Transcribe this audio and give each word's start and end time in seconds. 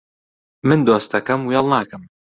من 0.67 0.79
دۆستەکەم 0.87 1.41
وێڵ 1.49 1.65
ناکەم 1.73 2.03